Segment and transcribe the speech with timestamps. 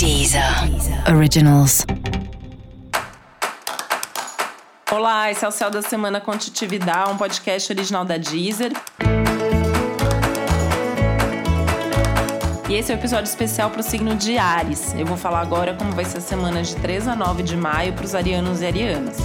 [0.00, 0.42] Deezer
[1.14, 1.84] Originals.
[4.90, 8.72] Olá, esse é o Céu da Semana com Titividade, um podcast original da Deezer.
[12.66, 14.94] E esse é o um episódio especial para o signo de Ares.
[14.94, 17.92] Eu vou falar agora como vai ser a semana de 3 a 9 de maio
[17.92, 19.18] para os arianos e arianas.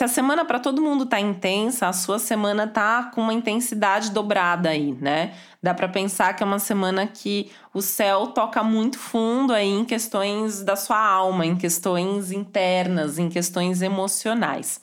[0.00, 4.12] Se a semana para todo mundo tá intensa, a sua semana tá com uma intensidade
[4.12, 5.34] dobrada aí, né?
[5.62, 9.84] Dá para pensar que é uma semana que o céu toca muito fundo aí em
[9.84, 14.80] questões da sua alma, em questões internas, em questões emocionais.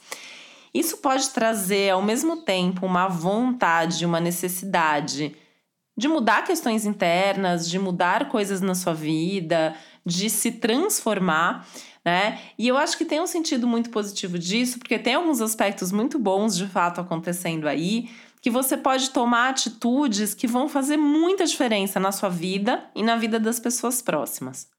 [0.71, 5.35] Isso pode trazer ao mesmo tempo uma vontade, uma necessidade
[5.97, 9.73] de mudar questões internas, de mudar coisas na sua vida,
[10.07, 11.67] de se transformar
[12.07, 12.39] né?
[12.57, 16.17] E eu acho que tem um sentido muito positivo disso, porque tem alguns aspectos muito
[16.17, 18.09] bons de fato acontecendo aí,
[18.41, 23.17] que você pode tomar atitudes que vão fazer muita diferença na sua vida e na
[23.17, 24.69] vida das pessoas próximas.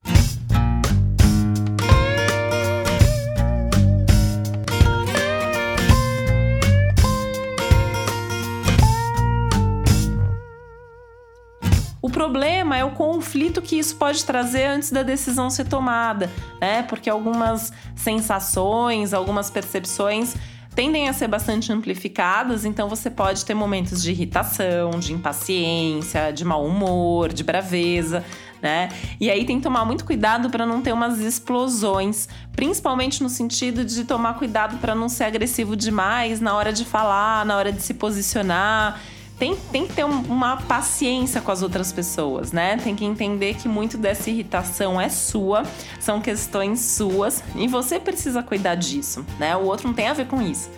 [12.09, 16.83] O problema é o conflito que isso pode trazer antes da decisão ser tomada, né?
[16.85, 20.35] Porque algumas sensações, algumas percepções
[20.75, 26.47] tendem a ser bastante amplificadas, então você pode ter momentos de irritação, de impaciência, de
[26.47, 28.25] mau humor, de braveza,
[28.63, 28.89] né?
[29.21, 33.85] E aí tem que tomar muito cuidado para não ter umas explosões, principalmente no sentido
[33.85, 37.83] de tomar cuidado para não ser agressivo demais na hora de falar, na hora de
[37.83, 38.99] se posicionar
[39.39, 42.77] tem, tem que ter um, uma paciência com as outras pessoas, né?
[42.77, 45.63] Tem que entender que muito dessa irritação é sua,
[46.01, 49.57] são questões suas e você precisa cuidar disso, né?
[49.57, 50.69] O outro não tem a ver com isso.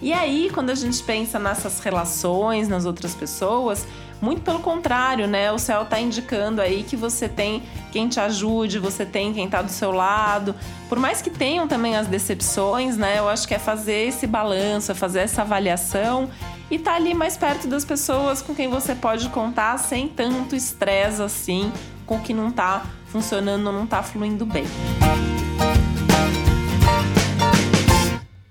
[0.00, 3.84] E aí, quando a gente pensa nessas relações, nas outras pessoas,
[4.22, 5.50] muito pelo contrário, né?
[5.52, 9.60] O céu tá indicando aí que você tem quem te ajude, você tem quem tá
[9.60, 10.54] do seu lado.
[10.88, 13.18] Por mais que tenham também as decepções, né?
[13.18, 16.30] Eu acho que é fazer esse balanço, é fazer essa avaliação
[16.70, 21.22] e tá ali mais perto das pessoas com quem você pode contar sem tanto estresse
[21.22, 21.72] assim,
[22.06, 24.64] com o que não tá funcionando, não tá fluindo bem.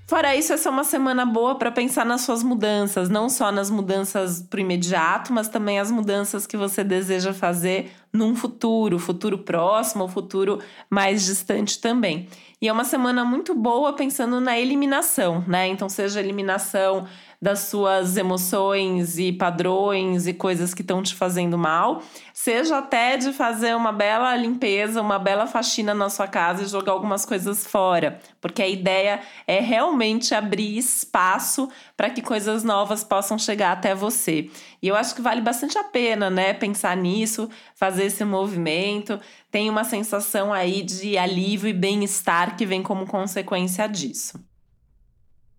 [0.08, 3.70] Fora isso, essa é uma semana boa para pensar nas suas mudanças, não só nas
[3.70, 10.04] mudanças pro imediato, mas também as mudanças que você deseja fazer num futuro, futuro próximo
[10.04, 10.60] ou futuro
[10.90, 12.28] mais distante também.
[12.60, 15.68] E é uma semana muito boa pensando na eliminação, né?
[15.68, 17.06] Então, seja eliminação
[17.40, 22.02] das suas emoções e padrões e coisas que estão te fazendo mal,
[22.34, 26.94] seja até de fazer uma bela limpeza, uma bela faxina na sua casa e jogar
[26.94, 33.38] algumas coisas fora, porque a ideia é realmente abrir espaço para que coisas novas possam
[33.38, 34.50] chegar até você.
[34.82, 39.20] E eu acho que vale bastante a pena, né, pensar nisso, fazer esse movimento.
[39.52, 44.40] Tem uma sensação aí de alívio e bem-estar que vem como consequência disso.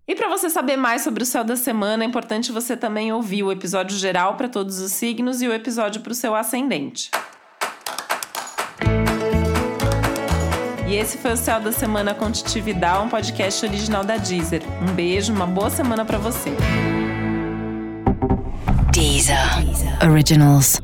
[0.07, 3.43] E para você saber mais sobre o céu da semana, é importante você também ouvir
[3.43, 7.11] o episódio geral para todos os signos e o episódio para o seu ascendente.
[10.89, 14.63] E esse foi o Céu da Semana com Titividade, um podcast original da Deezer.
[14.81, 16.51] Um beijo, uma boa semana para você.
[18.91, 19.37] Deezer.
[20.03, 20.81] Originals.